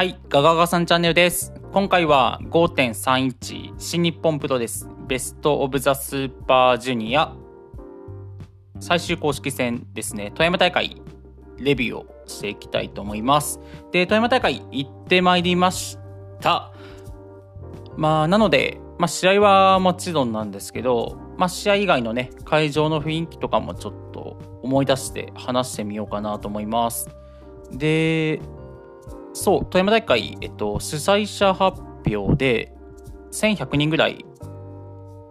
[0.00, 1.52] はい、ガガガさんチャンネルです。
[1.74, 4.88] 今回は5.31新日本プロです。
[5.06, 7.36] ベストオブザスーパージュニア
[8.78, 11.02] 最終公式戦ですね、富山大会
[11.58, 13.60] レビューをしていきたいと思います。
[13.92, 15.98] で、富山大会行ってまいりまし
[16.40, 16.72] た。
[17.98, 27.10] まあ、なので、まあ、試合はもちろんなんですけど、まあ、試合以外のね、会場の雰囲気とかもちょっと思い出して話してみようかなと思います。
[27.70, 28.40] で、
[29.32, 32.74] そう、富山大会、えっと、主催者発表で、
[33.32, 34.24] 1100人ぐらい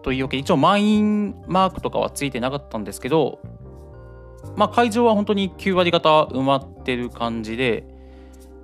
[0.04, 3.40] というわけで、一応満員マークとかはついてなかったんですけど、
[4.56, 7.86] まあ、会場は本当に9割方埋まってる感じで、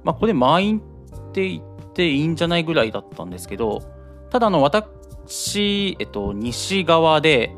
[0.03, 3.81] まあ、これ満員って言っていいんじゃないぐらいだったんですけど、
[4.29, 7.54] ただあの、私、えっと、西側で、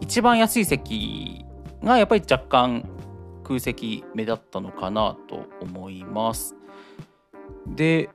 [0.00, 1.44] 一番安い席
[1.82, 2.88] がやっぱり若干
[3.44, 6.56] 空席目立ったのかなと思います。
[7.66, 8.10] で、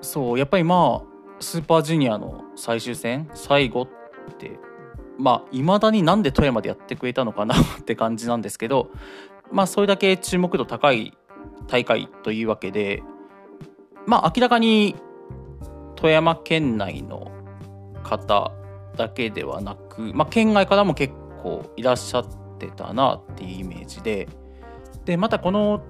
[0.00, 3.88] そう、やっぱりまあ、スーパージュニアの最終戦、最後っ
[4.38, 4.58] て、
[5.18, 8.90] まあ、いまだになんで富山でやってくれたのかなって感じなんですけど、
[9.52, 11.16] まあ、それだけ注目度高い
[11.68, 13.02] 大会というわけで、
[14.06, 14.96] まあ、明らかに
[15.96, 17.30] 富山県内の
[18.02, 18.52] 方
[18.96, 22.26] だけではなく、まあ、県外からも結構いらっしゃっ
[22.58, 24.28] てたなっていうイメージで、
[25.04, 25.82] で、またこの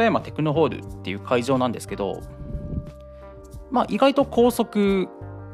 [0.00, 2.22] 富山テクノホールっていう会場なんですけど、
[3.70, 5.08] まあ、意外と高速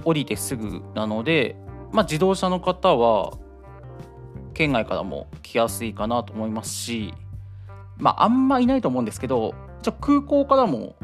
[0.04, 1.56] 降りてすぐなので、
[1.90, 3.32] まあ、自動車の方は
[4.54, 7.12] 県外からも来やすいかなと思いますし、
[7.98, 9.52] まあ、あんまいないと思うんですけど
[9.82, 10.94] じゃ空港からも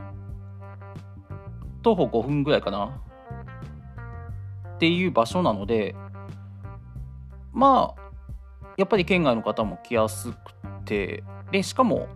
[1.82, 3.02] 徒歩5分ぐらいかな
[4.76, 5.96] っていう場所なので
[7.52, 8.02] まあ
[8.76, 10.36] やっぱり県外の方も来やすく
[10.84, 12.06] てでしかも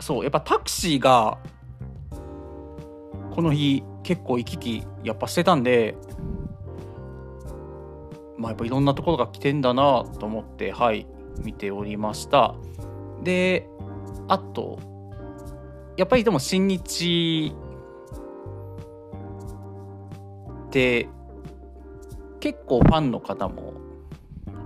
[0.00, 1.38] そうやっぱタクシーが
[3.30, 5.96] この日結構行き来やっぱしてたんで
[8.36, 11.06] まあやっぱいろんなところが来てんだなと思ってはい
[11.42, 12.54] 見ておりました。
[13.22, 13.68] で
[14.28, 14.78] あと
[15.96, 17.52] やっぱりでも新日
[20.66, 21.08] って
[22.40, 23.74] 結構ファンの方も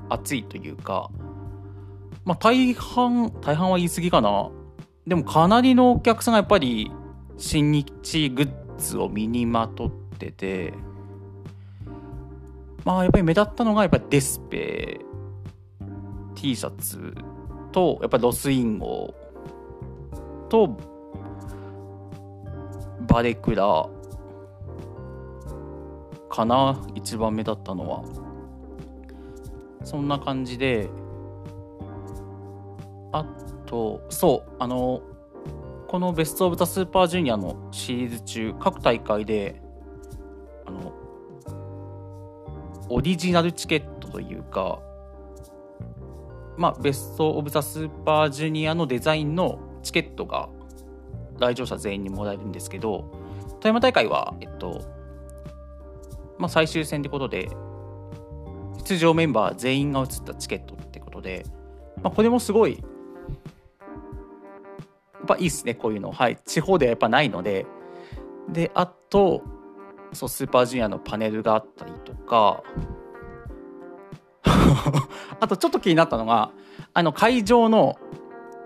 [0.08, 1.10] 熱いというか
[2.24, 4.50] まあ大半大半は言い過ぎかな。
[5.06, 6.90] でもかなりのお客さんがやっぱり
[7.36, 10.74] 新日グッズを身にまとってて
[12.84, 15.00] まあやっぱり目立ったのがやっぱりデスペ
[16.34, 17.14] T シャツ
[17.72, 19.14] とやっぱりロスインゴ
[20.48, 20.76] と
[23.08, 23.88] バレクラ
[26.28, 28.22] かな一番目立ったのは。
[29.84, 30.88] そんな感じで
[33.12, 33.26] あ
[33.72, 35.00] とそうあの
[35.88, 39.62] このベスト・オブ・ザ・スーパージュニアのシリーズ中各大会で
[40.66, 40.92] あの
[42.90, 44.78] オリジナルチケットというか
[46.58, 50.50] まあベスト・オブ・ザ・スーパージュニアのデザインのチケットが
[51.38, 53.10] 来場者全員にもらえるんですけど
[53.60, 54.82] 富山大会はえっと
[56.36, 57.48] まあ最終戦ってことで
[58.84, 61.46] 出場メンバー全員が移ったチケットってことで、
[62.02, 62.84] まあ、これもすごい
[65.22, 66.12] っぱいいっすねこういうの。
[66.12, 66.38] はい。
[66.44, 67.66] 地方ではやっぱないので。
[68.48, 69.42] であと
[70.12, 72.62] そうスーパージュニアのパネルがあったりとか。
[75.40, 76.50] あとちょっと気になったのが
[76.94, 77.96] あの会場の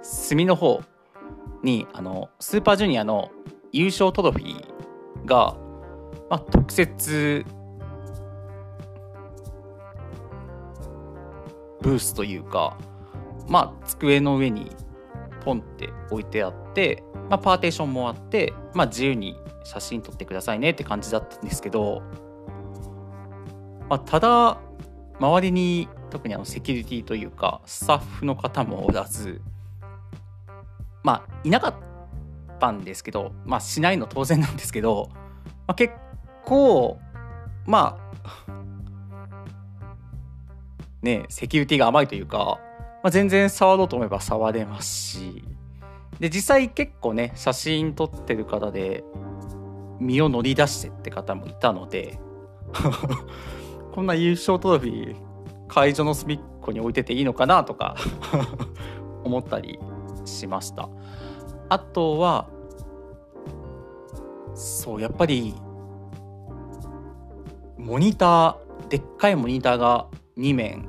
[0.02, 0.82] 隅の方
[1.62, 3.30] にあのスーパージュニアの
[3.72, 5.56] 優勝トロフィーが、
[6.30, 7.44] まあ、特設
[11.82, 12.76] ブースというか
[13.48, 14.70] まあ机の上に
[15.46, 22.02] ポンって置いてあって、まあ、パーテーションもあって、まあ、自由に写真撮ってくださいねって感じだったんですけど、
[23.88, 24.60] まあ、ただ
[25.20, 29.40] 周りに特にあのセキュリティというかスタッフの方もおらず
[31.04, 31.74] まあいなかっ
[32.58, 35.18] たんですけどまあしないの当然なんですけど、ま
[35.68, 35.94] あ、結
[36.44, 36.98] 構
[37.66, 38.52] まあ
[41.02, 42.58] ねセキュリティが甘いというか、
[43.06, 45.44] まあ、全然触ろうと思えば触れますし。
[46.18, 49.04] で実際結構ね写真撮ってる方で
[50.00, 52.18] 身を乗り出してって方もいたので
[53.94, 55.16] こんな優勝トロフィー
[55.68, 57.94] 会場の隅っこに置いてていいのかなとか
[59.22, 59.78] 思ったり
[60.24, 60.88] しました。
[61.68, 62.48] あとは
[64.54, 65.54] そうやっぱり
[67.78, 70.88] モニターでっかいモニターが2面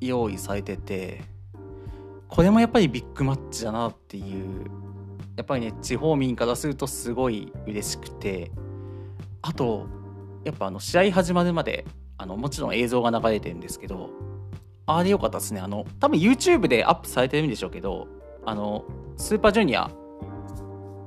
[0.00, 1.35] 用意されてて
[2.28, 4.66] これもやっぱりビッグマッチだなっていう
[5.36, 8.50] やっぱりね地方民からするとすごい嬉しくて
[9.42, 9.86] あと
[10.44, 11.84] やっぱあの試合始まるまで
[12.18, 14.10] あのもちろん映像が流れてるんですけど
[14.86, 15.60] あれ良かったですね。
[15.60, 18.06] あの多分 YouTube でアップされてるんでしょうけど
[18.44, 18.84] あの
[19.16, 19.90] スーパージュニア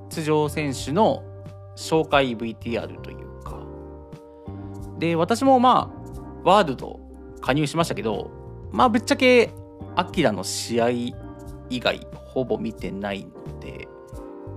[0.10, 1.24] 出場選手の
[1.78, 3.60] 紹介 VTR というか。
[5.00, 7.00] で私もまあワールド
[7.42, 8.30] 加入しましたけど
[8.72, 9.52] まあぶっちゃけ
[9.96, 11.14] アキラの試合以
[11.80, 13.88] 外ほぼ見てないので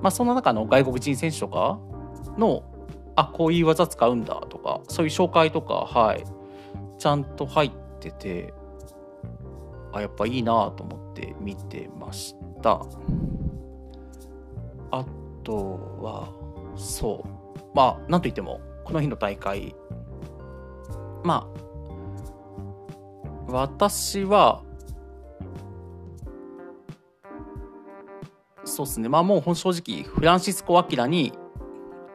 [0.03, 1.79] まあその中の外国人選手とか
[2.39, 2.65] の
[3.17, 6.25] あこういう技使うんだとかそういう紹介とかはい。
[7.03, 8.55] ちゃんと入ってて
[9.93, 12.81] あやっぱいいなと思って見てました。
[14.93, 15.05] あ
[15.43, 16.33] とは
[16.77, 17.61] そう。
[17.75, 19.75] まあなんといってもこの日の大会。
[21.25, 21.51] ま
[23.49, 24.63] あ私は
[28.65, 29.09] そうですね。
[29.09, 31.33] まあもう正直フランシスコ・アキラに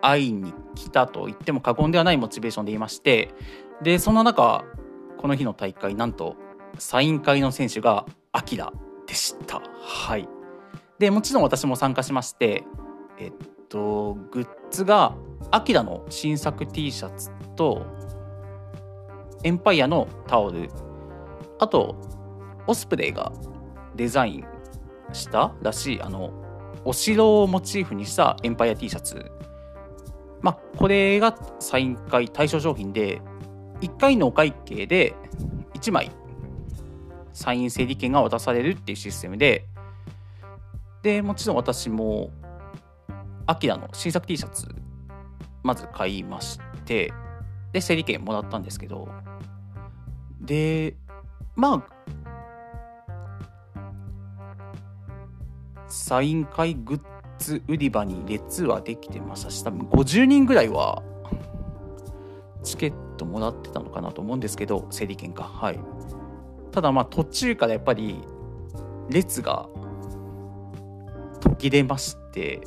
[0.02, 3.34] 会いに来たと言っても過言ではないモチベーションでいまして
[3.82, 4.64] でそんな中
[5.18, 6.36] この日の大会なんと
[6.78, 8.72] サイン会の選手がアキラ
[9.08, 9.62] でした。
[9.82, 10.28] はい。
[11.00, 12.64] でもちろん私も参加しまして
[13.20, 13.34] えっ
[13.70, 15.16] とグッズが
[15.52, 17.86] アキラの新作 T シャツと
[19.44, 20.70] エンパイアのタオル
[21.60, 21.96] あと
[22.66, 23.32] オスプレイが
[23.96, 24.46] デザイン
[25.13, 26.01] したらしい。
[26.01, 26.31] あの
[26.86, 29.31] お城をモチーフにしたエンパイア T シャツ。
[30.42, 33.21] まあこれがサイン会対象商品で
[33.81, 35.15] 1回のお会計で
[35.74, 36.12] 1枚
[37.33, 39.65] サイン整理券が渡されるっていうシステムで
[41.04, 42.31] でもちろん私も
[43.45, 44.68] アキラの新作 T シャツ
[45.63, 47.13] まず買いまして
[47.74, 49.07] で整理券もらったんですけど
[50.42, 50.95] で
[51.56, 52.26] まあ
[55.89, 57.01] サイン会グッ
[57.39, 61.04] ズ売り場に列はできてましたし多分50人ぐらいは
[62.63, 65.44] チケットもらってたのかなと思うんですけど整理券か。
[65.44, 65.80] はい。
[66.72, 68.22] ただまあ途中からやっぱり
[69.10, 69.68] 列が
[71.39, 72.62] 途切れまして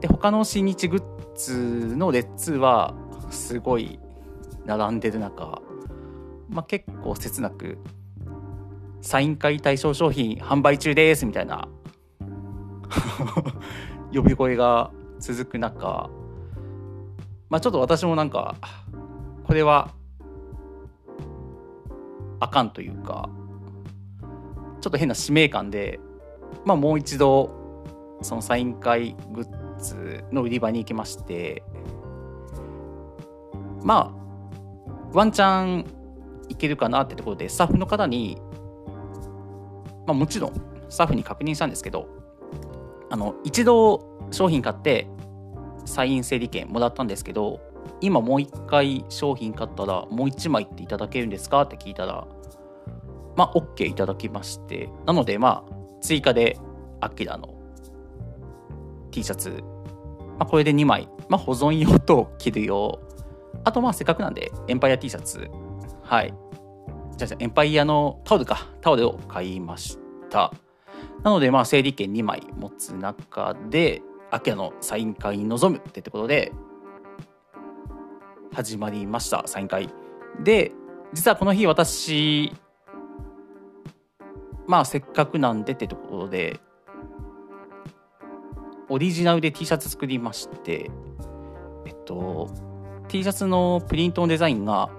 [0.00, 1.02] で他の新日グッ
[1.36, 2.94] ズの列は
[3.30, 3.98] すごい
[4.64, 5.60] 並んでる中、
[6.48, 7.78] まあ、結構切なく
[9.00, 11.68] サイン会対象商品販売中ですみたいな
[14.12, 16.10] 呼び声が続く中
[17.48, 18.56] まあちょっと私もなんか
[19.44, 19.90] これは
[22.40, 23.28] あかんというか
[24.80, 26.00] ちょっと変な使命感で
[26.64, 27.50] まあもう一度
[28.20, 31.62] そのサイン会グッズの売り場に行きまして
[33.82, 34.22] まあ
[35.12, 35.86] ワンチャン
[36.48, 38.38] いけるかなってところでスタッフの方に
[40.06, 40.52] まあもちろん
[40.88, 42.21] スタッフに確認したんですけど
[43.12, 45.06] あの一度商品買って
[45.84, 47.60] サイン整理券もらったんですけど
[48.00, 52.26] 今もう一回商品買ったらもう一枚っていただけるんですかって聞いたら
[53.36, 54.88] まあ OK いただきまして。
[55.06, 56.58] なのでまあ追加で
[57.00, 57.54] アキラの
[59.10, 59.62] T シャツ、
[60.38, 62.98] まあ、これで2枚、まあ、保存用と着る用。
[63.64, 65.50] あとまあせっかくなんでエンパイア T シャツ。
[66.02, 66.34] はい。
[67.18, 68.68] じゃあエンパイアのタオルか。
[68.80, 69.98] タオルを買いまし
[70.30, 70.50] た。
[71.22, 76.52] なのでまあ整理券2枚持つ中でアキラのサイン会に臨むってところで
[78.52, 79.88] 始まりましたサイン会。
[80.42, 80.72] で
[81.12, 82.52] 実はこの日私
[84.66, 86.60] まあせっかくなんでってところで
[88.88, 90.90] オリジナルで T シャツ作りまして
[91.86, 92.48] えっと
[93.08, 94.90] T シャツのプリントのデザインが、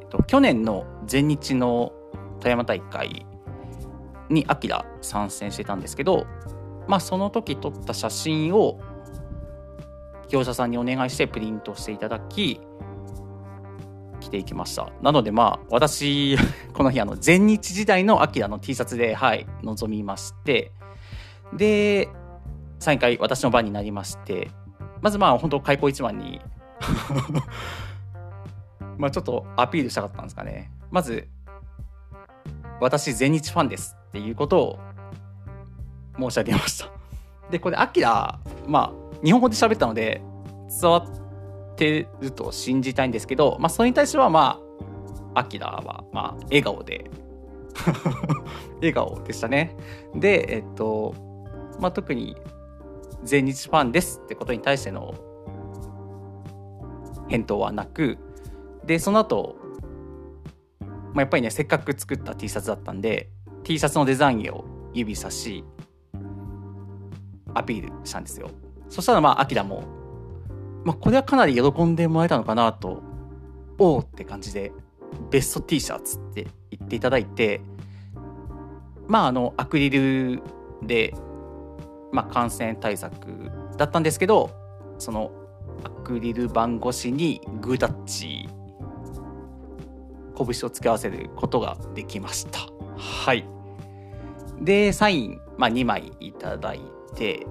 [0.00, 1.92] えっと、去年の全日の
[2.40, 3.24] 富山大会
[4.32, 6.26] にアキラ参戦してたんですけど
[6.88, 8.80] まあその時撮った写真を
[10.28, 12.60] 業者さんにお願いしてプリントしていただき
[14.20, 14.90] 着ていきました。
[15.02, 16.36] なのでまあ私
[16.72, 20.72] この日あの全日時代のアキラの T シャツではい臨みまして
[21.52, 22.08] で
[22.80, 24.50] 3回私の番になりまして
[25.02, 26.40] まずまあ本当開口一番に
[28.96, 30.70] まあちょっとアピールしたかったんですかね。
[30.90, 31.28] まず
[32.82, 34.78] 私全日ファンですっていうことを
[36.18, 36.90] 申し上げました。
[37.50, 40.20] でこれアキラまあ日本語で喋ったので
[40.80, 44.60] 伝わってると信じたいんですけどまあそれに対してはま
[45.34, 47.08] あアキラはまあ笑顔で
[48.76, 49.76] 笑顔でしたね。
[50.14, 51.14] でえっと
[51.78, 52.36] まあ特に
[53.22, 55.14] 全日ファンですってことに対しての
[57.28, 58.18] 返答はなく
[58.84, 59.56] でその後、
[61.12, 63.30] まあやっぱりねせっかく作った T シャツだったんで
[63.64, 65.64] T シャツのデザインを指さし
[67.54, 68.50] アピールしたんですよ。
[68.88, 69.84] そしたらまあ、アキラも、
[70.84, 73.02] まあ、これはかなり喜んでもらえたのかなと、
[73.78, 74.72] おおって感じで、
[75.30, 77.60] ベスト T シャツって言っていただいて、
[79.08, 80.42] まあ、あの、アクリル
[80.82, 81.14] で、
[82.12, 84.50] まあ、感染対策だったんですけど、
[84.98, 85.30] その、
[85.84, 88.48] アクリル板越しにグータッチ、
[90.36, 92.60] 拳を付け合わせることができました。
[92.96, 93.46] はい。
[94.60, 96.80] で、サイン、まあ、2枚いただい
[97.14, 97.46] て、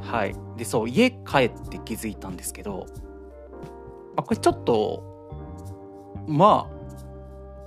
[0.00, 0.34] はい。
[0.56, 2.86] で、そう、家帰って気づいたんですけど、
[4.14, 5.02] まあ、これちょっと、
[6.26, 6.76] まあ、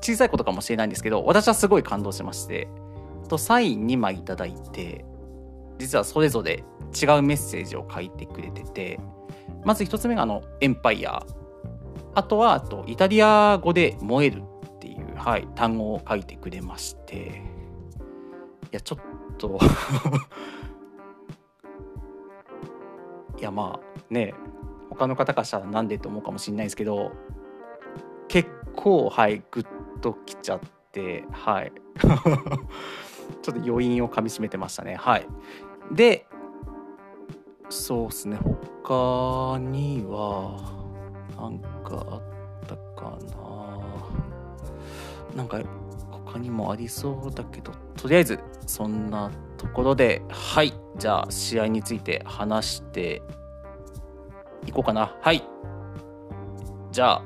[0.02, 2.68] 小さいことかもしれないんですけど、私はすごい感動しまして、
[3.28, 5.06] とサイン2枚いただいて、
[5.78, 6.64] 実はそれぞれ
[7.02, 9.00] 違うメッセージを書いてくれてて、
[9.64, 11.26] まず1つ目があの、エンパイア。
[12.20, 14.44] あとは、あと、イタリア語で燃える
[14.76, 17.42] っていう、はい、単語を書いてくれまして、
[18.64, 19.00] いや、ちょっ
[19.38, 19.58] と
[23.40, 24.34] いや、まあね、
[24.90, 27.14] 他の方からしたらなんでと思うかもしれないですけど、
[28.28, 29.66] 結構、はい、グッ
[30.02, 30.60] ときちゃっ
[30.92, 31.72] て、はい。
[33.42, 34.96] ちょっと余韻をかみしめてましたね。
[34.96, 35.28] はい。
[35.94, 36.28] で、
[37.70, 38.38] そうっすね、
[38.84, 40.79] 他には、
[41.40, 42.22] なんかあっ
[42.68, 43.18] たか
[45.36, 45.38] な。
[45.38, 45.62] なんか
[46.12, 47.72] 他にもありそうだけど。
[47.96, 50.22] とりあえずそんなところで。
[50.30, 50.74] はい。
[50.98, 53.22] じゃあ試合について話して
[54.66, 55.16] いこうかな。
[55.22, 55.44] はい。
[56.92, 57.24] じゃあ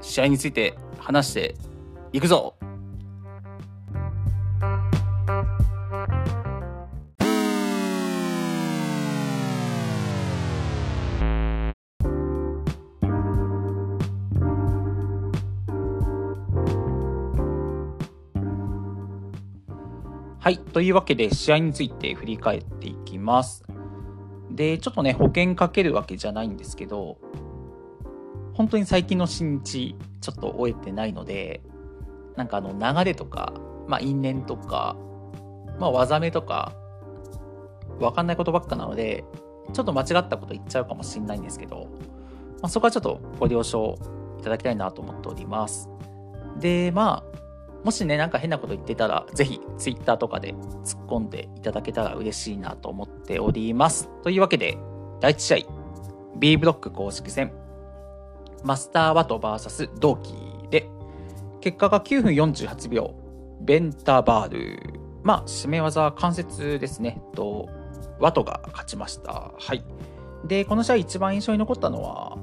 [0.00, 1.54] 試合について話して
[2.12, 2.54] いくぞ。
[20.46, 20.58] はい。
[20.58, 23.64] というわけで、試合について振り返っていきます。
[24.52, 27.18] で、ちょっとね、保険かけるわけじゃないんですけど、
[28.54, 31.62] 本当に最近の新日、ちょっと終えてないので、
[32.36, 33.54] なんかあの、流れとか、
[33.88, 34.96] まあ、因縁とか、
[35.80, 36.74] まあ、技名とか、
[37.98, 39.24] わかんないことばっかなので、
[39.72, 41.88] ちょっと間違ったこと言っちゃうかもしれないんですけど、
[42.62, 43.98] まあ、そこはちょっとご了承
[44.38, 45.88] いただきたいなと思っております。
[46.60, 47.45] で、まあ、
[47.86, 54.10] もしね、なんか変なこと言ってたら、ぜひ Twitter とかで突っ込んでいただけたら嬉しいなと思っております。
[54.24, 54.76] というわけで、
[55.20, 57.52] 第1試合、B ブロック公式戦、
[58.64, 60.34] マスターワト VS 同期
[60.68, 60.90] で、
[61.60, 63.14] 結果が9分48秒、
[63.60, 65.00] ベンタバール。
[65.22, 67.22] まあ、締め技関節ですね。
[67.36, 67.68] と、
[68.18, 69.52] ワトが勝ちました。
[69.56, 69.84] はい。
[70.44, 72.36] で、この試合一番印象に残ったのは、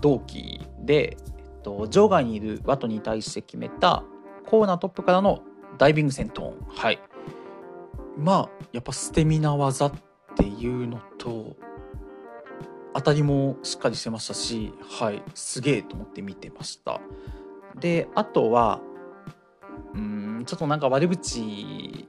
[0.00, 4.04] 同期で、えっと、場外にいるワトに対して決めた
[4.46, 5.42] コーナートップからの
[5.78, 6.54] ダイビング戦闘。
[6.68, 7.00] はい。
[8.16, 9.92] まあやっぱ捨て身な技っ
[10.36, 11.56] ていうのと
[12.94, 15.22] 当たりもしっかりしてましたしはい。
[15.34, 17.00] すげえと思って見てました。
[17.78, 18.80] であとは
[19.94, 22.06] うんちょっとなんか悪口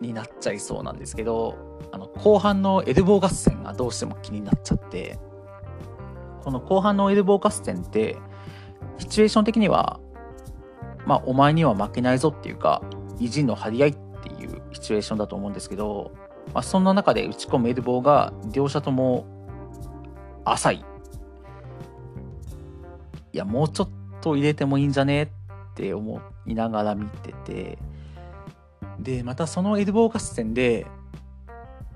[0.00, 1.58] になっちゃいそうなんですけど
[1.92, 5.18] あの後半のエルボー合戦がどうしても気になっちゃって
[6.42, 8.16] この後半のエルボー合戦って
[8.98, 10.00] シチュエーション的には
[11.06, 12.82] まあ、お前には負けないぞっていうか、
[13.18, 16.10] 意地の張り合いっていうシチュエーションだと思うんですけど、
[16.52, 19.24] まあ、そんな中で打ち込むエルボーが両者とも
[20.44, 20.84] 浅い。
[23.32, 25.28] いや、もうちょっと入れてもいいんじゃねっ
[25.74, 27.78] て思いながら見てて、
[28.98, 30.86] で、またそのエルボー合戦で、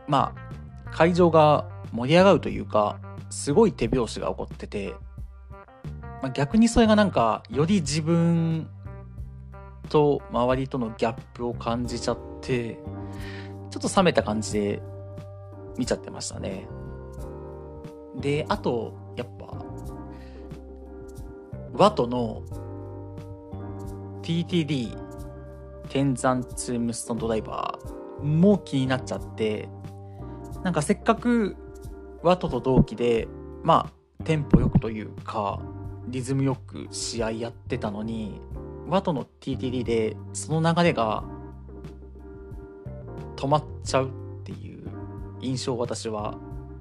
[0.06, 2.98] まあ、会場が盛り上がるというか、
[3.30, 4.94] すごい手拍子が起こってて、
[6.22, 8.68] まあ、逆にそれがなんか、より自分
[9.90, 12.78] と周りとのギャップを感じちゃって
[13.70, 14.82] ちょっと冷めた感じで
[15.76, 16.66] 見ちゃってましたね。
[18.16, 19.64] であとやっぱ
[21.72, 22.42] ワトの
[24.22, 24.96] TTD
[25.88, 29.68] 天山ツームストンドライバーも気になっちゃって
[30.62, 31.56] なんかせっかく
[32.22, 33.28] ワトと同期で
[33.62, 35.60] まあテンポよくというか
[36.08, 38.40] リズムよく試合やってたのに
[38.90, 41.22] ワトの TTD でその流れが
[43.36, 44.10] 止まっちゃうっ
[44.44, 44.84] ていう
[45.40, 46.36] 印象を私は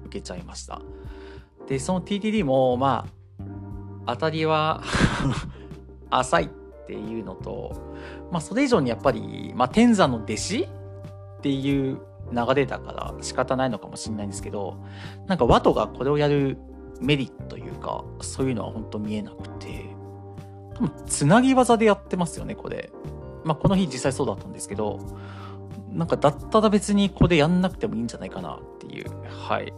[0.06, 0.82] 受けちゃいました。
[1.68, 3.06] でその TTD もま
[4.06, 4.82] あ当たりは
[6.10, 6.48] 浅いっ
[6.86, 7.72] ていうのと
[8.32, 10.68] まあそれ以上にやっぱり、まあ、天山の弟子っ
[11.42, 12.00] ていう
[12.32, 14.76] 流れだから仕方ないのかもしれないんですけど
[15.26, 16.58] なんかワトがこれをやる
[17.00, 19.89] メリットというかそういうのは本当見えなくて。
[21.06, 22.90] つなぎ技でやってますよねこれ、
[23.44, 24.98] まあ、この日実際そうだったんですけど
[25.92, 29.72] なんかだったら別にここでやんなくてもいいんじゃないかなっていう、はい。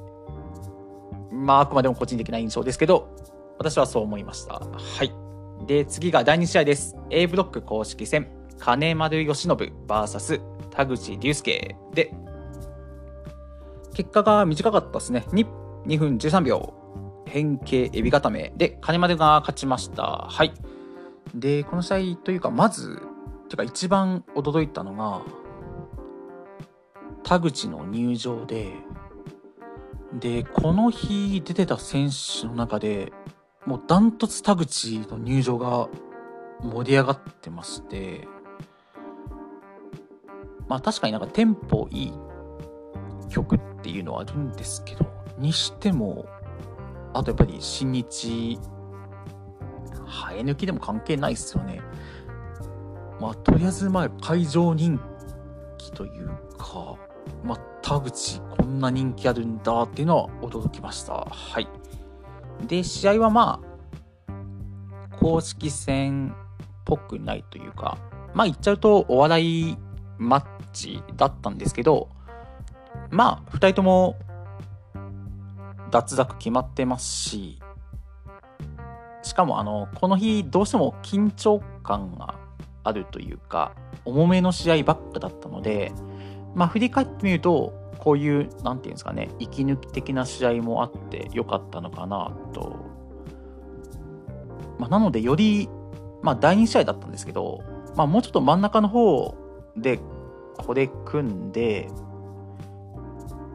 [1.33, 3.09] まあ、あくまでも個人的な印象ですけど、
[3.59, 4.55] 私はそう思いました。
[4.55, 5.13] はい。
[5.67, 6.97] で、次が第2試合です。
[7.11, 8.29] A ブロック公式戦、
[8.59, 10.41] 金丸義信 VS
[10.71, 12.13] 田口竜介で、
[13.95, 15.25] 結果が短かったですね。
[15.29, 15.47] 2,
[15.87, 16.75] 2分13秒。
[17.27, 20.27] 変形エビ固めで、金丸が勝ちました。
[20.29, 20.53] はい。
[21.35, 23.03] で、この試合というか、まず、
[23.49, 25.23] てか一番驚いたのが、
[27.23, 28.73] 田口の入場で、
[30.13, 33.13] で、この日出てた選手の中で、
[33.65, 35.89] もうダントツ田口の入場が
[36.63, 38.29] 盛り上がってまして、
[40.69, 42.13] まあ確かになんかテンポいい
[43.29, 45.07] 曲っていうのはあるんですけど、
[45.39, 46.27] にしても、
[47.15, 48.59] あとやっぱり新日、
[50.13, 51.81] 生え抜きでも関係ないっすよね。
[53.21, 55.01] まあとりあえずまあ会場人
[55.79, 56.29] 気という
[56.59, 56.97] か、
[57.43, 61.27] まあ田口こんな人気あるんだっていうのは驚きました。
[61.31, 61.69] はい。
[62.67, 63.61] で、試合はま
[64.29, 66.35] あ、公式戦っ
[66.85, 67.99] ぽくないというか、
[68.35, 69.79] まあ言っちゃうとお笑い
[70.19, 72.09] マッチだったんですけど、
[73.11, 74.17] まあ、2人とも
[75.91, 77.62] 脱落決まってますし、
[79.23, 82.35] しかもあの、この日どうしても緊張感が
[82.85, 83.73] あるというか、
[84.05, 85.93] 重めの試合ばっかだったので、
[86.55, 92.77] まあ振り返ってみると、こういう、なんていうんですかね、息抜き的な試合もあってよかったのかなと。
[94.79, 95.69] まあ、なので、より、
[96.21, 97.63] まあ、第2試合だったんですけど、
[97.95, 99.37] まあ、もうちょっと真ん中の方
[99.77, 100.01] で、
[100.57, 101.89] これ組んで、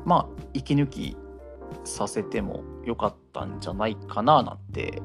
[0.06, 1.18] まあ、息抜き
[1.84, 5.02] させてもよかったんじゃないかな、なんて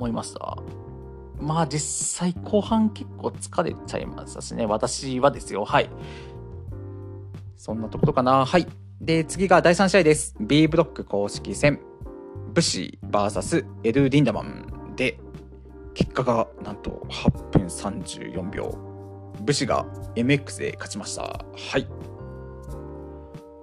[0.00, 0.56] 思いました。
[1.38, 5.64] まあ実際後半結構疲れちゃいましたしね、私はですよ。
[5.66, 5.90] はい。
[7.56, 8.46] そんなところかな。
[8.46, 8.66] はい。
[9.00, 10.34] で、次が第3試合です。
[10.40, 11.80] B ブロック公式戦。
[12.54, 15.18] ブシ VS エル・リンダマンで、
[15.94, 18.78] 結果がなんと8分34秒。
[19.42, 19.84] ブシが
[20.16, 21.22] MX で勝ちました。
[21.22, 21.86] はい。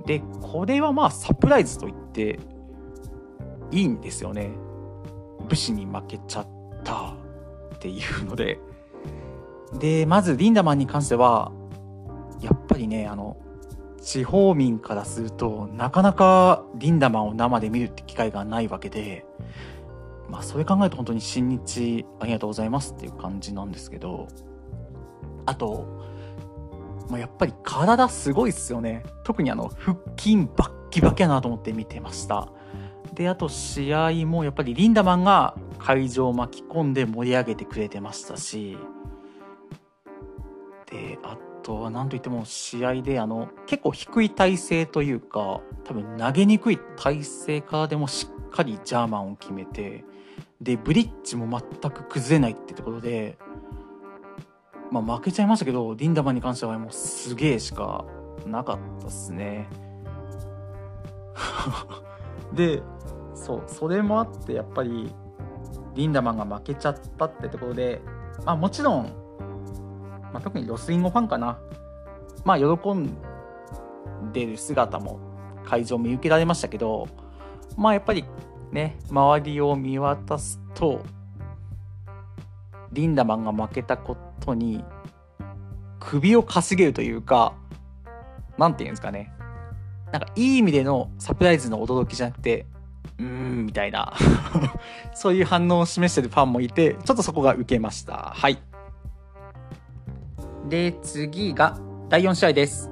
[0.06, 2.40] で、これはまあサプライズと言って
[3.72, 4.52] いいんですよね。
[5.48, 6.48] 武士に負けちゃっ
[6.84, 7.14] た
[7.76, 8.60] っていうので。
[9.80, 11.52] で、まずリンダマンに関しては、
[12.42, 13.38] やっぱりね、あの、
[14.08, 19.26] 地方民からするとなかなかリンダマンを生で見るって機会がないわけで
[20.30, 24.30] まあそれ考えると本当に新日ありがとうございますっていう感じなんですけど
[25.46, 25.86] あと、
[27.10, 32.50] まあ、やっぱり体すごいっすよね特にあの腹筋バッキバキやなと思って見てました
[33.18, 38.78] であと試合もやっぱりリンダマンが会場を巻き込んで盛り上げてくれてましたし
[40.92, 50.06] であとは何といっても試合であの結構低い体勢というか多分投げにくい体勢からでもしっかりジャーマンを決めて
[50.62, 53.40] でブリッジも全く崩れないってところで、
[54.92, 58.06] まあ、負けちゃいましたけどリンダマンに関してはもうすげえしか
[58.46, 59.68] なかったっすね。
[62.54, 62.82] で
[63.34, 65.14] そうそれもあってやっぱり
[65.96, 68.02] リンダマンが負けちゃったってところで
[68.46, 69.28] まあもちろん
[70.38, 71.58] まあ、特にロスインゴファンかな。
[72.46, 73.18] まあ、喜ん
[74.32, 75.20] でる姿も
[75.66, 77.08] 会場見受けられましたけど、
[77.76, 78.26] まあ、やっぱり
[78.72, 81.02] ね、周りを見渡すと、
[82.92, 84.84] リンダマンが負けたことに、
[86.00, 87.54] 首をかしげるというか、
[88.58, 89.32] なんて言うんですかね。
[90.12, 92.66] なんかいい意味でのサプライズの驚きじゃなくて、
[93.20, 94.14] うーん、みたいな
[95.14, 98.34] そういう反応を示してるファンもいて、ちょっとそこが受けました。
[98.36, 98.58] はい。
[100.70, 101.78] で、次が
[102.10, 102.90] 第4試合です。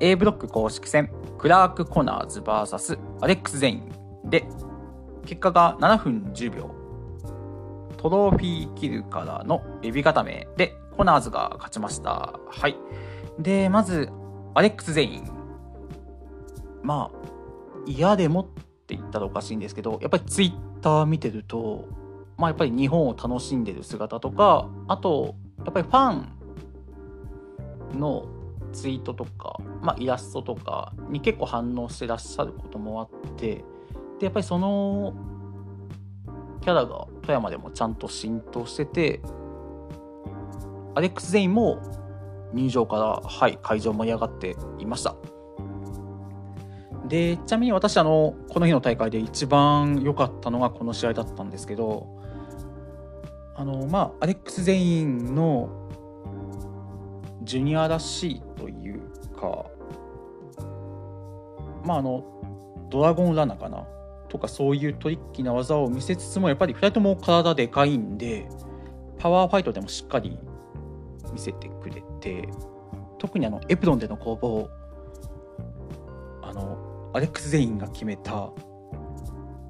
[0.00, 3.90] A ブロック公式戦、クラーク・コナーズ VS アレックス・ゼイン
[4.24, 4.46] で、
[5.24, 6.70] 結果が7分10秒。
[7.96, 12.38] トロフィーキルからのエビ固めで、コナーズが勝ちました。
[12.48, 12.76] はい。
[13.38, 14.10] で、まず、
[14.54, 15.35] アレックス・ゼイン。
[16.86, 17.18] まあ、
[17.84, 18.46] 嫌でもっ
[18.86, 21.84] て言ったらおかしいんですけど、やっぱりツイッター見てると、
[22.36, 28.28] まあやっぱり日本を楽しんでる姿とか、あと、やっぱりファンの
[28.72, 33.64] ツイートとか、まあ、イラストとかに結構反応してらっしゃることもあって
[34.18, 35.14] でやっぱりその
[36.60, 39.20] キャラが富山でもちゃんと浸透してて
[40.94, 41.80] アレックス・ゼインも
[42.52, 45.14] 入場から、はい、会場盛り上がっていました。
[47.08, 52.06] でちなみに私あのこの日の大会で一番良かったのがこの試合だったんですけど
[53.54, 55.88] あのまあアレックス・ゼインの
[57.42, 59.00] ジュニアらしいという
[59.38, 59.66] か
[61.84, 62.24] まああの
[62.90, 63.86] ドラゴンラナかな
[64.28, 68.48] とかそういうトリッキーな技を見せつつもやっぱり2人とも体でかいんで
[69.18, 70.38] パワーファイトでもしっかり
[71.32, 72.48] 見せてくれて
[73.18, 74.68] 特にあのエプロンでの攻防
[76.42, 76.85] あの
[77.16, 78.52] アレックス・ゼインが決めた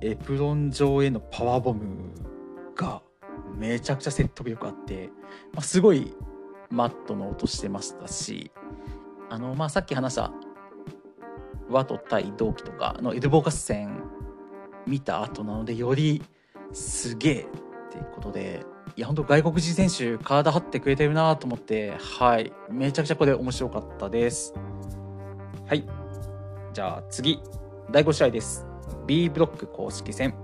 [0.01, 2.13] エプロン上へのパワーボム
[2.75, 3.03] が
[3.57, 5.11] めちゃくちゃ説得力あって、
[5.53, 6.13] まあ、すごい
[6.71, 8.51] マットの音してましたし
[9.31, 10.33] あの、まあ、さっき話した
[11.71, 14.03] ワト対同期とかのエルボー合戦
[14.85, 16.25] 見た後なのでより
[16.73, 17.47] すげえっ
[17.93, 24.53] ていうことでいや本当外国人選手体張ってくれてるなと思ってはいめちゃくちゃこれ面白かったです。
[25.69, 25.85] はい。
[26.77, 27.41] じゃあ次。
[27.91, 28.67] 第5試合です。
[29.07, 30.35] B ブロック公式戦。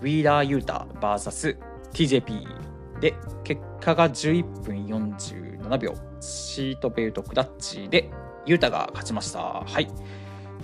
[0.00, 5.92] ウィーラー・ユータ VSTJP で結果が11分47秒。
[6.20, 8.12] シートベルトクラッチで
[8.46, 9.40] ユータが勝ちました。
[9.40, 9.88] はい。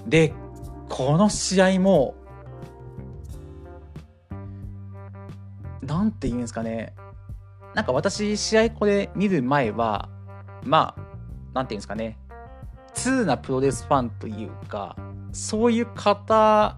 [0.07, 0.33] で
[0.88, 2.14] この試合も
[5.83, 6.94] なんて言うんですかね。
[7.74, 10.09] なんか私試合これ見る前は
[10.62, 11.00] まあ
[11.54, 12.16] なんて言うんですかね。
[12.98, 14.96] 通なプロレスファンというか
[15.32, 16.76] そういう方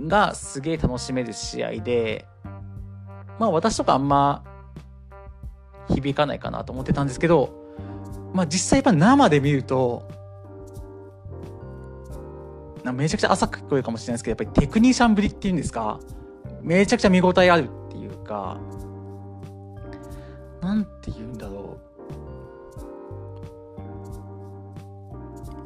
[0.00, 2.26] がすげえ楽しめる試合で
[3.38, 4.42] まあ私とかあんま
[5.90, 7.52] 響かないかなと思ってたんですけど
[8.32, 10.08] まあ実際やっぱ生で見ると
[12.94, 16.00] めちゃくちゃ浅く聞こえるかもしれないですけどやっぱりテクニシャンぶりっていうんですか
[16.62, 18.58] めちゃくちゃ見応えあるっていうか
[20.62, 21.71] なんて言うんだろう。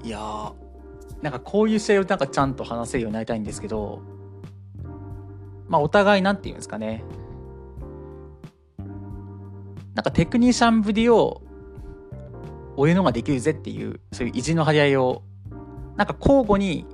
[0.06, 0.52] いやー。
[1.20, 4.02] なんかこういう試合をなんかちゃんと話せるようになりたいんですけど
[5.66, 7.02] まあお互いなんて言うんですかね。
[9.94, 11.42] なんかテクニシャンぶりを
[12.76, 15.22] 俺のができるぜっていうそういう意地の張り合いを
[15.96, 16.86] なんか交互に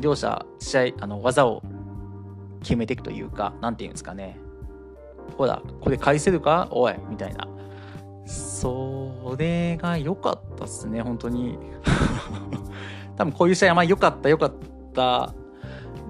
[0.00, 1.62] 両者試合あの技を
[2.62, 4.38] 決めていくというか何て言うんですかね
[5.36, 6.68] ほらこれ返せるか？
[6.70, 7.48] おいみたいな。
[8.26, 11.58] それが良かったっすね本当に。
[13.16, 14.52] 多分こういう試合はまあ良かった良かっ
[14.92, 15.32] た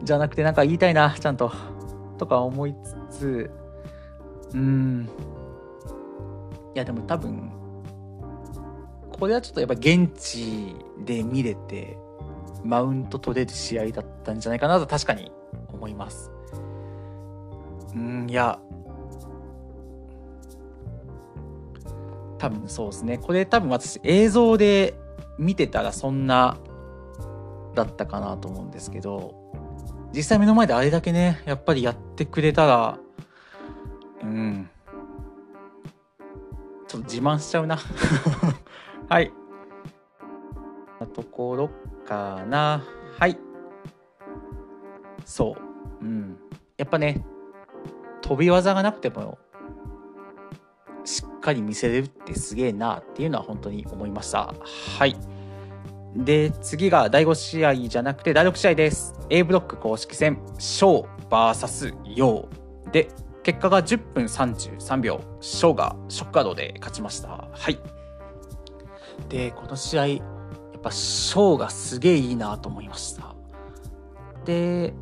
[0.03, 1.53] じゃなくてなんか言いたいなちゃんと
[2.19, 2.75] とか思い
[3.11, 3.51] つつ。
[4.55, 5.09] うん。
[6.75, 7.53] いやでも多分
[9.19, 10.75] これはちょっとやっぱ現地
[11.05, 11.97] で見れて
[12.65, 15.31] マウント取れる試合だったんじゃないかなと確かに
[15.73, 16.31] 思います。
[17.95, 18.59] うん、いや、
[22.45, 23.17] 多分そうですね。
[23.17, 24.93] これ多分私映像で
[25.39, 26.59] 見てたらそんな
[27.75, 29.35] だったかなと思うんですけど、
[30.13, 32.99] 実際目の前であれだけね、やっぱりやってくれたら、
[34.23, 34.69] うん。
[36.87, 37.79] ちょっと自慢しちゃうな。
[39.09, 39.33] はい
[41.01, 41.07] な。
[41.07, 41.71] ところ
[42.07, 42.85] かな。
[43.19, 43.39] はい。
[45.25, 45.57] そ
[46.03, 46.05] う。
[46.05, 46.37] うん。
[46.77, 47.25] やっぱね、
[48.21, 49.39] 飛び技がなくても、
[51.45, 54.55] かり見せれるってすげえなっていうのは本当に思いました。
[54.99, 55.17] はい。
[56.17, 59.15] で、次が第5試合じゃなくて第6試合です。
[59.29, 63.09] A ブロック公式戦、ショー VS ヨーで、
[63.43, 67.29] 結果が10分33秒、ショーがショッカードで勝ちました。
[67.29, 67.79] はい。
[69.29, 70.17] で、この試合、や
[70.79, 73.35] っぱショーがすげえいいなと思いました
[74.45, 74.93] で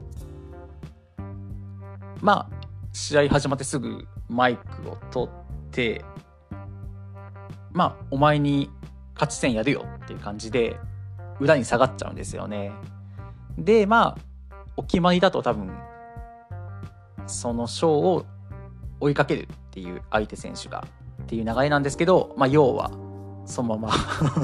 [2.21, 6.05] まあ試合始まってすぐマイクを取って
[7.73, 8.71] まあお前に
[9.15, 10.77] 勝ち戦やるよっていう感じで
[11.41, 12.73] 裏に下がっちゃうんですよね。
[13.59, 14.19] でまあ
[14.77, 15.71] お決まりだと多分
[17.27, 18.27] そのショーを
[19.01, 20.87] 追いかけるっていう相手選手が
[21.23, 22.91] っていう流れなんですけど、まあ、要は
[23.45, 23.93] そのまま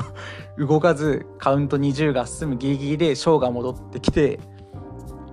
[0.58, 4.40] 動かずカウント20が進むギリギリでショーが戻ってきて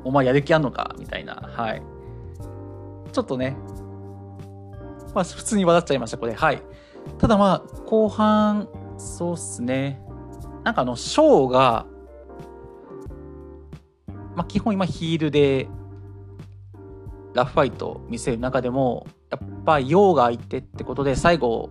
[0.04, 1.34] お前やる気あんのかみたいな。
[1.34, 1.82] はい。
[3.12, 3.58] ちょっとね。
[5.16, 6.34] まあ普通に笑っちゃいましたこれ。
[6.34, 6.62] はい。
[7.18, 10.02] ただまあ後半そうっすね
[10.64, 11.86] なんかあのショーが
[14.36, 15.68] まあ基本今ヒールで
[17.34, 21.70] ラフファイト見せる中でもやっぱヨーが相手ってことで最後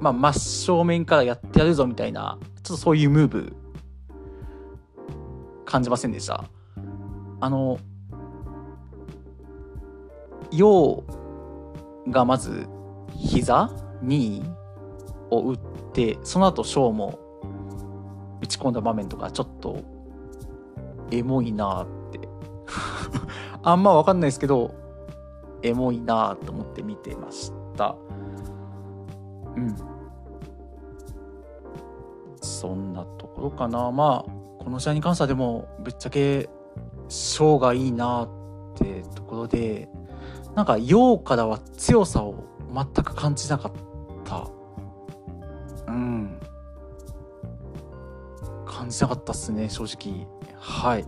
[0.00, 3.56] まあ、真正面からやってやるぞみたいな、ちょっとそういうムーブ、
[5.64, 6.44] 感じませんでした？
[7.40, 7.78] あの、
[10.52, 11.04] ヨ
[12.06, 12.66] ウがまず、
[13.24, 13.70] 膝
[14.02, 14.42] に
[15.30, 15.58] を打っ
[15.92, 17.18] て、その後、ショーも
[18.40, 19.78] 打ち込んだ場面とか、ちょっと、
[21.10, 22.28] エモいなって。
[23.62, 24.74] あんまわかんないですけど、
[25.62, 27.96] エモいなと思って見てました。
[29.56, 29.74] うん。
[32.44, 34.30] そんなところかなまあ
[34.62, 36.48] この試合に関してはでもぶっちゃけ
[37.08, 38.28] ショーがいいなっ
[38.76, 39.88] てところで
[40.54, 43.72] なんか陽からは強さを全く感じなかっ
[44.24, 44.48] た。
[45.86, 46.40] うん。
[48.66, 50.26] 感じなかったっすね正直。
[50.58, 51.04] はい。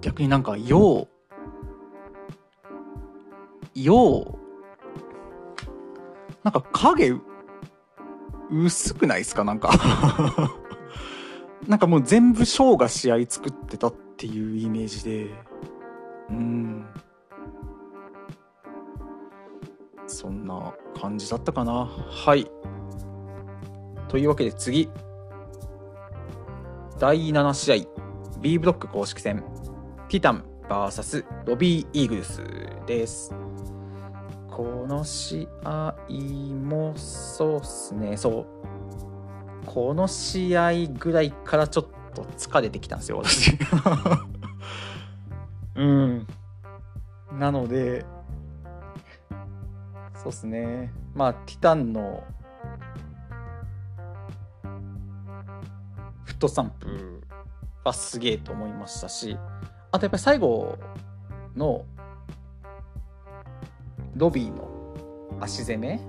[0.00, 1.06] 逆になんか陽
[3.74, 4.38] 陽
[6.44, 7.14] なんか影
[8.50, 9.44] 薄くないですか？
[9.44, 9.70] なんか。
[11.66, 15.30] なんかもう全部ショーが試合作ってたっていうイメージで。
[16.30, 16.86] うん
[20.18, 21.86] そんな感じだったかな。
[21.86, 22.50] はい。
[24.08, 24.90] というわけで次。
[26.98, 28.40] 第7試合。
[28.40, 29.44] B ブロック公式戦。
[30.08, 32.42] ティタン VS ロビーイーグルス
[32.84, 33.32] です。
[34.50, 35.94] この試合
[36.64, 38.16] もそうっすね。
[38.16, 38.46] そう。
[39.66, 43.56] この試合ぐらいからちょっと疲れてきたんですよ私。
[45.78, 46.26] うん。
[47.38, 48.04] なので
[50.18, 50.92] そうっすね。
[51.14, 52.24] まあティタンの
[56.24, 57.22] フットサンプ
[57.84, 59.38] はすげえと思いましたし。
[59.92, 60.76] あとやっぱり最後
[61.56, 61.84] の
[64.16, 64.68] ロビーの
[65.40, 66.00] 足攻め。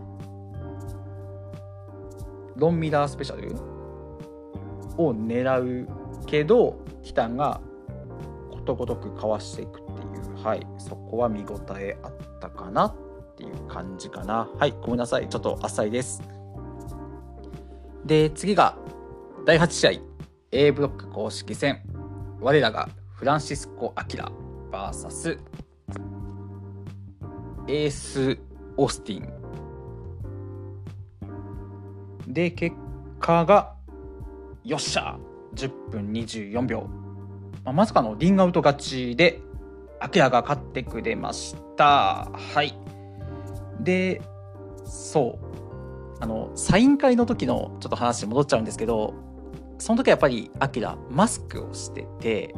[2.55, 3.55] ロンミラースペシャル
[4.97, 5.87] を狙う
[6.25, 7.61] けどティタンが
[8.51, 10.43] ことごとくかわしていくっていう。
[10.43, 10.67] はい。
[10.79, 12.87] そこは見応えあったかな。
[12.87, 13.08] って
[13.39, 14.49] ていう感じかな。
[14.57, 15.29] はいごめんなさい。
[15.29, 16.21] ちょっと浅いです。
[18.05, 18.77] で次が
[19.45, 19.91] 第8試合。
[20.51, 21.81] A ブロック公式戦。
[22.41, 24.31] 我らがフランシスコ・アキラ
[24.71, 25.37] VS
[27.67, 28.39] エース・
[28.77, 29.29] オースティン。
[32.27, 32.75] で結
[33.19, 33.75] 果が
[34.63, 35.17] よっしゃ
[35.55, 36.81] ！10分24秒、
[37.63, 39.41] まあ、まさかのリングアウト勝ちで
[39.99, 42.31] アキラが勝ってくれました。
[42.33, 42.77] はい。
[43.79, 44.21] で
[44.85, 45.49] そう。
[46.21, 49.13] あのサイン会の時のちょっと話戻っちゃうんですけど
[49.77, 52.53] その時はやっぱりアキラマスクをしてて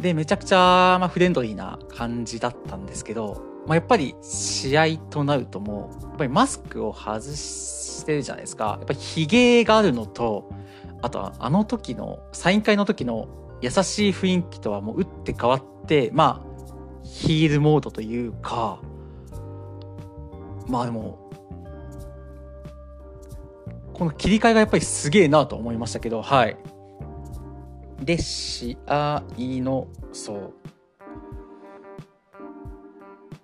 [0.00, 8.76] でめちゃくちゃ、まあ、フレンドリーな感じだったんですけど、まあ、やっぱり試合となるともうやっぱりマスクを外してるじゃないですか。
[8.78, 10.50] やっぱりヒゲがあるのと
[11.02, 13.28] あとはあの時のサイン会の時の
[13.60, 18.80] 優しい雰囲気とはもう打って変わってまあヒールモードというか
[20.66, 21.30] まあでも
[23.92, 26.56] この切り替えがやっぱりすげえなと思いましたけどはい
[28.00, 30.54] で試合のそう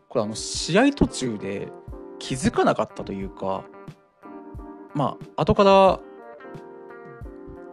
[0.09, 1.69] これあの試合途中で
[2.19, 3.65] 気づかなかったというか
[4.93, 6.01] まあ後から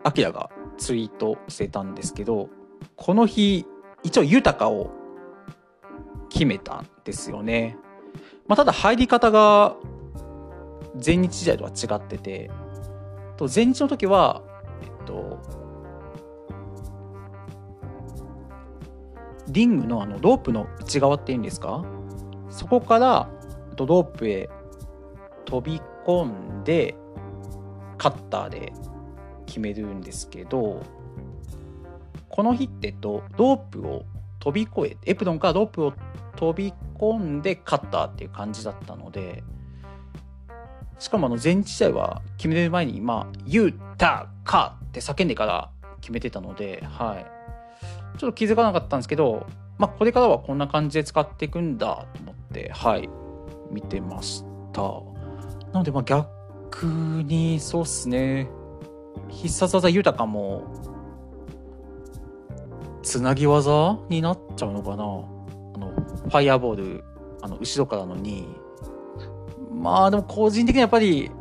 [0.03, 2.49] アキラがツイートしてたんですけど
[2.95, 3.65] この日
[4.03, 4.91] 一応豊を
[6.29, 7.77] 決めたんですよね。
[8.47, 9.75] まあ、ただ入り方が
[11.05, 12.49] 前日時代とは違ってて
[13.35, 14.41] と前日の時は
[14.81, 15.39] えっと
[19.49, 21.85] リングのあのロープの内側っていうんですか？
[22.49, 23.29] そこから
[23.77, 24.49] ロープへ
[25.45, 26.95] 飛び込んで
[27.97, 28.73] カッターで
[29.45, 30.83] 決めるんですけど
[32.29, 34.03] この日ってとロープを
[34.39, 35.93] 飛び越えエプロンからロープを
[36.35, 39.43] 飛び込んでカッターっていう感じだったので
[40.99, 45.69] しかもあの前日試合は決める前にまあ「ユータカ」って叫んでから
[46.01, 47.25] 決めてたのではい。
[48.17, 49.45] ちょっと気づかなかったんですけど
[49.77, 53.09] まあこれからはこんな感じで使っていくんだと思ってはい。
[53.69, 54.81] 見てました。
[54.81, 56.85] なのでまあ逆
[57.23, 58.49] にそうっすね。
[59.29, 60.63] 必殺技豊かも
[63.03, 65.36] つなぎ技になっちゃうのかな。
[66.27, 67.03] ファイアボール
[67.41, 68.45] あの後ろからの2
[69.71, 71.31] まあでも個人的にはやっぱり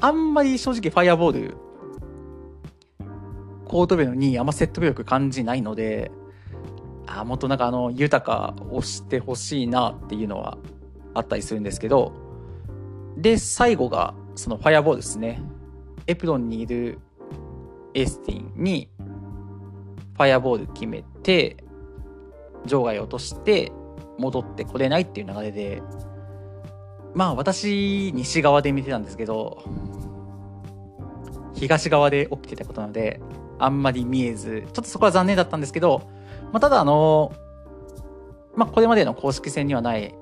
[0.00, 1.56] あんまり正直ファイアボール
[3.66, 6.10] コートベの2あんま説得力感じないので
[7.06, 10.58] あもっとなんかあの豊かをしてほしいなっていうのは
[11.14, 12.12] あったりするんですけど
[13.16, 15.42] で最後がそのファイアボールですね。
[16.06, 16.98] エプロンにいる
[17.94, 18.88] エスティンに
[20.14, 21.62] ファイアボール決めて
[22.66, 23.72] 場外落として
[24.20, 25.82] 戻ってこれないっていう流れで
[27.14, 29.64] まあ私西側で見てたんですけど
[31.54, 33.20] 東側で起きてたことなので
[33.58, 36.08] あんまり見えずちょっとそこは残念だったんですけど、
[36.52, 37.32] まあ、ただあの
[38.54, 40.14] まあこれまでの公式戦にはない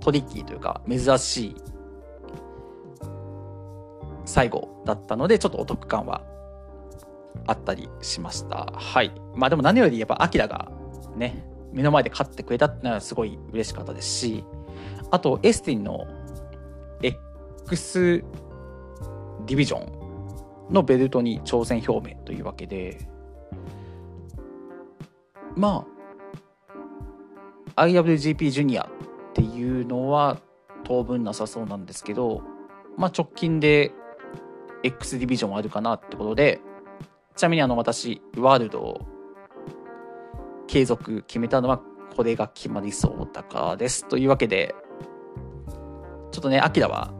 [0.00, 1.56] トリッキーというか珍しい
[4.26, 6.22] 最後だったので、ちょっとお得感は
[7.46, 8.72] あったりしました。
[8.74, 9.12] はい。
[9.34, 10.70] まあでも何よりやっぱアキラが
[11.16, 14.44] ね、目の前で勝ってくれたってのはすごい嬉しかったですし、
[15.10, 16.06] あとエスティンの
[17.02, 18.24] X
[19.44, 23.06] ディビジョンのベルトに挑戦表明というわけで、
[25.54, 25.86] ま
[27.74, 28.88] あ、IWGP ジュニアっ
[29.34, 30.40] ていうのは
[30.84, 32.40] 当分なさそうなんですけど、
[32.96, 33.92] まあ直近で
[34.82, 36.62] X ディビジョンあるかなってことで、
[37.36, 39.15] ちなみにあの私、ワールドを
[40.66, 41.80] 継続決めたのは
[42.16, 44.06] これが決まりそうだからです。
[44.08, 44.74] というわけで、
[46.32, 47.12] ちょっとね、アキラは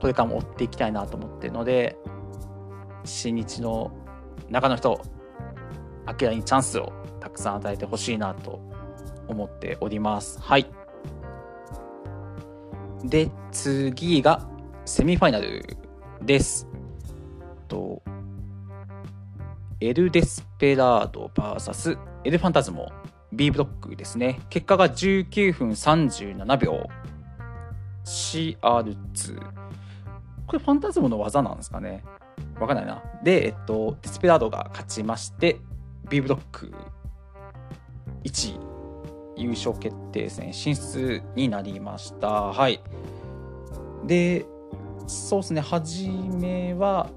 [0.00, 1.96] これからも追っていきたいなと思ってるので、
[3.04, 3.90] 新日の
[4.48, 5.00] 中の人、
[6.06, 8.60] アキラにチャンスをたくさん与えてほしいなと
[9.28, 10.40] 思っております。
[10.40, 10.70] はい。
[13.04, 14.48] で、次が
[14.84, 15.76] セミファイナル
[16.22, 16.66] です。
[17.68, 18.02] と、
[19.80, 22.92] エル・デスペラード VS エル・ファンタズモ
[23.32, 24.40] B ブロックですね。
[24.50, 26.86] 結果が19分37秒
[28.04, 29.40] CR2。
[30.46, 32.04] これファンタズムの技なんですかね
[32.58, 33.02] わかんないな。
[33.22, 35.60] で、えっと、デスペラードが勝ちまして、
[36.08, 36.74] B ブロック
[38.24, 38.56] 1
[39.36, 42.28] 位、優勝決定戦進出になりました。
[42.28, 42.82] はい。
[44.04, 44.44] で、
[45.06, 47.08] そうですね、初めは、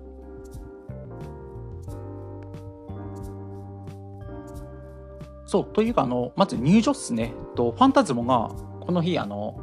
[5.53, 7.33] そう、というか、あの、まず入場っすね。
[7.55, 9.59] と、ファンタズモが、この日、あの、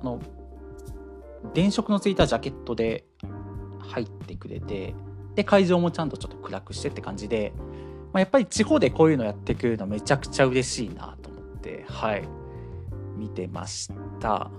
[0.00, 0.18] あの、
[1.52, 3.04] 電飾のついたジャケットで
[3.80, 4.94] 入ってくれて
[5.34, 7.52] で会場もちゃんとちょっと暗くしてって感じで、
[8.12, 12.28] まあ、やっぱり地方でこういうのやってくるのめちゃくちゃ嬉しいなと思ってはい
[13.16, 14.50] 見てました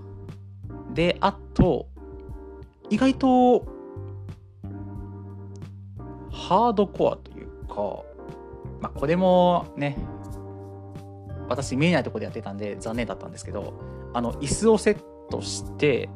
[0.93, 1.87] であと
[2.89, 3.65] 意外と
[6.31, 8.03] ハードコアというか
[8.81, 9.97] まあこれもね
[11.51, 13.73] 私見えないとこでやってたんで残念だったんですけど
[14.13, 14.97] あの椅子をセッ
[15.29, 16.09] トして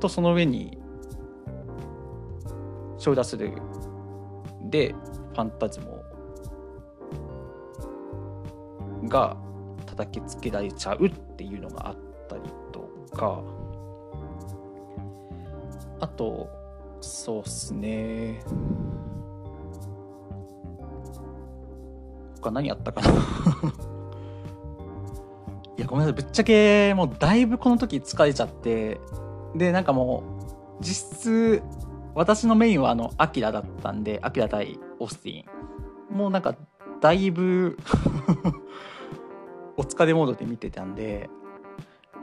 [0.00, 0.78] とその上に
[2.98, 4.94] ショルダースルーで
[5.32, 6.04] ファンタジモ。
[9.08, 9.36] が
[9.86, 11.96] 叩きつけられちゃうっていうのがあっ
[12.28, 12.42] たり
[12.72, 12.80] と
[13.14, 13.42] か。
[16.00, 16.48] あと
[17.00, 18.40] そうっすね。
[22.40, 23.93] 他何やったかな？
[25.76, 29.00] いやごめんなさいぶっちゃけもうだいぶこの時疲れちゃって
[29.54, 30.22] で、なんかも
[30.80, 31.62] う、実質、
[32.14, 35.44] 私のメインはあの、アキラだったんで、アキラ対オースティ
[36.12, 36.16] ン。
[36.16, 36.56] もうなんか、
[37.00, 37.76] だいぶ
[39.76, 41.28] お疲れモードで見てたんで、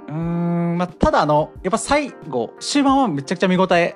[0.08, 3.96] うーん、まあ、ただあの、やっぱ最後、終盤はめちゃくちゃ見応え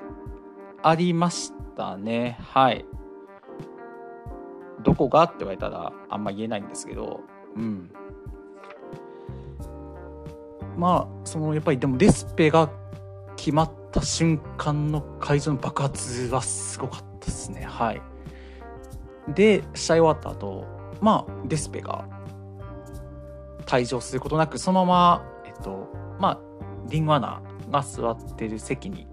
[0.82, 2.38] ありましたね。
[2.42, 2.86] はい。
[4.84, 5.24] どこが？
[5.24, 7.22] って言われたらあんま言えないんですけど、
[7.56, 7.92] うん。
[10.78, 12.70] まあ、そのやっぱりでもデスペが
[13.36, 17.64] 決まった瞬間の会場の爆発はすごかったですね。
[17.64, 18.02] はい。
[19.34, 20.66] で、試合終わった後、
[21.02, 22.08] まあ、デスペが
[23.66, 26.40] 退場することなく、そのまま、えっと、まあ、
[26.90, 29.08] リングアナが座ってる席に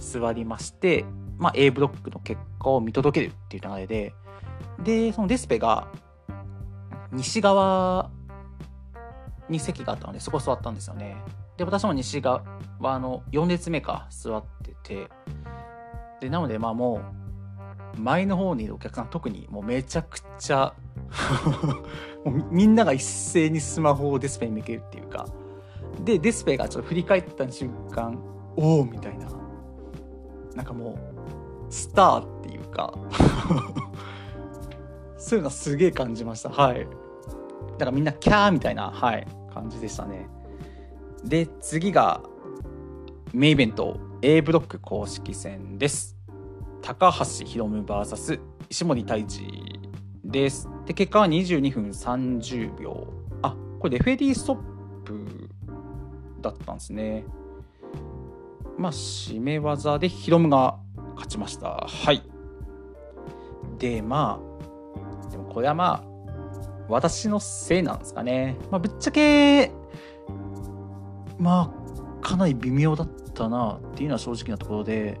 [0.00, 1.04] 座りまして、
[1.38, 4.14] まあ、A ブロックの結果を見届けるっていう流れで、
[4.82, 5.88] で、そのデスペが
[7.12, 8.10] 西側
[9.48, 11.16] に席があったので、そこ座ったんですよね。
[11.56, 12.42] で、私も西側
[12.80, 15.08] の4列目か座ってて、
[16.20, 17.00] で、なのでまあも
[17.96, 20.74] う、前の方にいるお客さん特にもうめちゃくちゃ
[22.24, 25.26] もうみんなが一斉にスマホをデスペに向けるっていうか、
[26.04, 28.18] で、デスペがちょっと振り返った瞬間、
[28.56, 29.28] おおみたいな。
[30.54, 32.94] なんかもう、スターっていうか
[35.18, 36.50] そういうのはすげえ感じました。
[36.50, 36.86] はい。
[37.78, 40.28] だからみんなキャーみたいな、はい、感じでしたね。
[41.24, 42.22] で、次が
[43.32, 46.16] メイベント A ブロック公式戦です。
[46.82, 49.42] 高橋宏夢 VS 石森太一
[50.24, 50.68] です。
[50.86, 53.12] で、結果は22分30秒。
[53.42, 54.56] あ、これレフェリーストッ
[55.04, 55.50] プ
[56.40, 57.24] だったんですね。
[58.78, 60.78] まあ、締め技でヒロムが
[61.14, 61.86] 勝ちました。
[61.88, 62.22] はい。
[63.78, 64.40] で、ま
[65.26, 66.05] あ、でもこれはまあ、
[66.88, 68.56] 私のせいなんですかね。
[68.70, 69.72] まあ、ぶっちゃけ、
[71.38, 71.86] まあ
[72.26, 75.20] かなり微妙だったなっていうのは正直なところで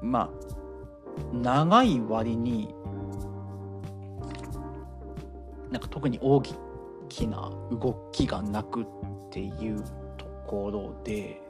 [0.00, 2.74] まあ長い割に
[5.70, 6.58] なんか特に奥義っ
[7.08, 8.86] きな動きがなくっ
[9.30, 9.82] ていう
[10.16, 11.40] ところで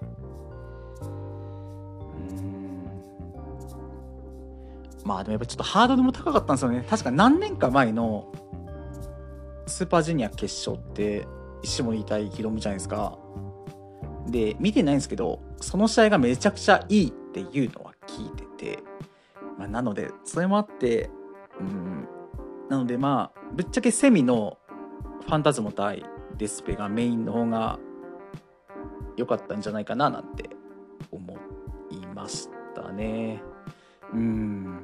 [5.06, 6.84] まあでもやっぱちょっとハードルも高かったんですよね。
[6.90, 8.32] 確か何年か前の
[9.66, 11.26] スーパージュニア決勝って
[11.62, 13.16] 石森対ヒロムじゃないですか。
[14.26, 18.82] で見てないんですけどその試合がめちゃくちゃいいっていうのは聞いてて、
[19.56, 21.08] まあ、なのでそれもあって
[21.60, 22.08] うん。
[22.68, 24.58] なのでまあぶっちゃけセミの
[25.24, 26.04] ファンタズモ対
[26.36, 27.78] デスペがメインの方が
[29.16, 30.50] 良かったんじゃないかななんて
[31.12, 31.38] 思
[31.90, 33.40] いましたね。
[34.12, 34.75] うん。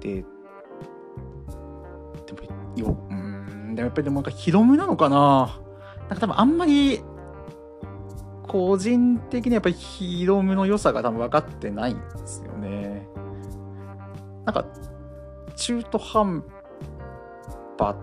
[0.00, 0.24] でで
[2.32, 5.60] もようんでもやっぱりでもなんかヒロムなのかな？
[6.08, 7.00] なんか多分あんまり
[8.48, 13.06] 個人的にやっぱりヒロムの良さが多分分かってないんですよね。
[14.44, 14.64] なんか
[15.54, 16.42] 中途半
[17.78, 17.94] 端。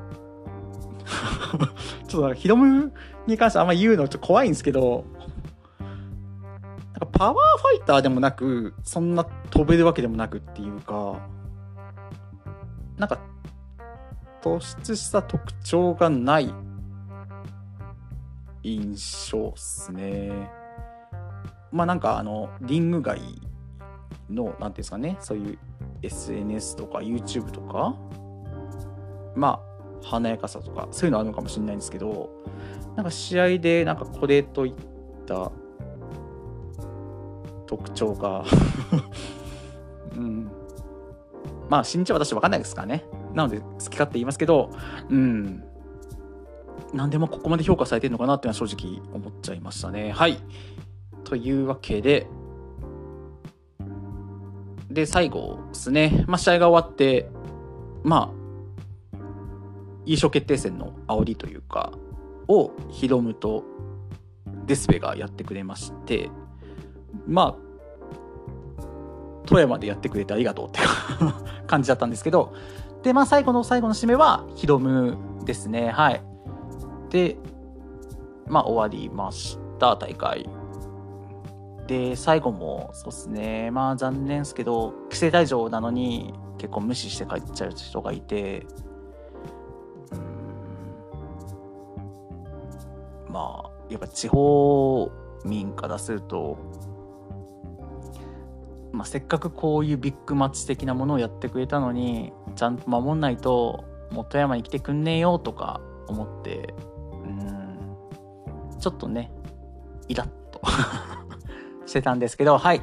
[2.07, 2.93] ちょっとヒロム
[3.25, 5.03] に関してあんま言うのちょっと怖いんですけど。
[5.79, 11.27] なんかパワーファイターでもなくそんな飛べるわけでもなくっていうか。
[12.97, 13.19] なんか
[14.41, 16.53] 突出した特徴がない
[18.63, 20.49] 印象っすね。
[21.71, 23.21] まあなんかあのリング外
[24.29, 25.57] の何ていうんですかねそういう
[26.01, 27.95] SNS とか YouTube とか
[29.35, 29.61] ま
[30.01, 32.29] あ華やかさとかそういうのあるのかもしれないんですけど
[32.95, 34.73] なんか試合でなんかこれといっ
[35.25, 35.51] た
[37.65, 38.43] 特徴が
[40.15, 40.46] うん
[41.69, 43.05] まあ身長は私分かんないですからね。
[43.33, 44.71] なので好き勝手言いますけど
[45.09, 45.63] うん。
[46.93, 50.11] 何でもここまで評価されてるのかなっていうのは正直思っちゃいましたね。
[50.11, 50.37] はい。
[51.23, 52.27] というわけで
[54.97, 57.29] で、最後ですね、まあ、試合が終わって、
[58.03, 59.17] まあ、
[60.07, 61.91] 優勝決定戦の煽りというか、
[62.47, 63.63] をヒロムと
[64.65, 66.31] デスペがやってくれまして、
[67.27, 67.66] まあ、
[69.47, 70.87] 富山でやってくれてありがとうっていう
[71.65, 72.53] 感じだったんですけど、
[73.01, 75.89] で、まあ、最後の最後の締めはヒロムですね。
[75.89, 76.21] はい。
[77.09, 77.37] で、
[78.47, 80.47] まあ、終わりました、大会。
[81.87, 88.67] で、最後も、そうっすね、まあ残念ですけど、規制退場なのに結構無視して帰っちゃう人がいて、
[93.29, 95.09] まあ、やっぱ地方
[95.45, 96.57] 民からすると、
[98.97, 106.73] まあ、せっかくこういうビッグマッチ的なものをやってくれたのに、ちゃんと守んないと、もう富山に来てくんねえよとか思って、
[107.23, 109.31] うん、ちょっとね、
[110.07, 110.61] イラッと
[111.85, 112.81] してたんですけど、はい。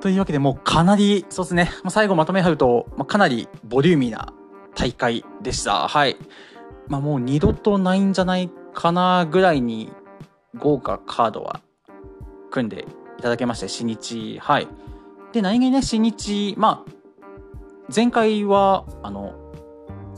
[0.00, 4.32] というわけでもうかなり、そうですね、まあ、最後まとめはると、まあ、かなりボリューミーな
[4.74, 5.86] 大会でした。
[5.86, 6.16] はい。
[6.88, 9.92] まあ、もう二度とないんじゃないかなぐらいに
[10.56, 11.60] 豪華カードは
[12.50, 12.86] 組んで
[13.18, 14.38] いただけまして、新日。
[14.40, 14.68] はい。
[15.36, 16.92] で、何気にね、新日、まあ、
[17.94, 19.34] 前回は、あの、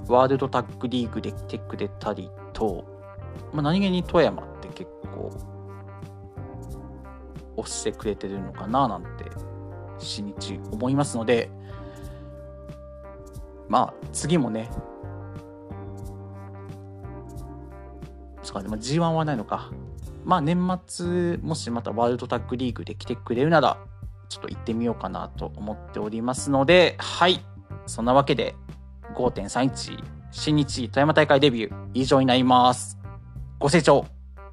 [0.06, 2.84] ワールドタッグリーグでテック出たりと、
[3.52, 5.32] まあ、何気に富山って結構
[7.56, 9.24] 押してくれてるのかななんて
[9.98, 11.50] 新日思いますので
[13.68, 14.70] まあ次もね
[18.44, 19.70] G1 はないのか。
[20.24, 23.78] まあ年末もしまたワールドタッグリーグで来てくれるなら
[24.28, 27.44] ちょっと行ってみようかなと思っておりますのではい。
[27.86, 28.54] そんなわけで
[29.14, 32.98] 5.31新日富山大会デビュー以上になります。
[33.58, 34.06] ご清聴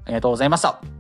[0.05, 0.94] ありがとうございました。